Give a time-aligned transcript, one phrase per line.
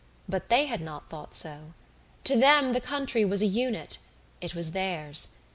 [0.27, 1.75] But they had not thought so.
[2.23, 3.99] To them the country was a unit
[4.41, 5.27] it was theirs.